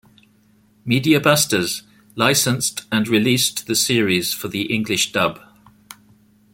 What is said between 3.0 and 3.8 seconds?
released the